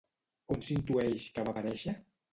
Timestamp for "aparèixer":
1.57-1.99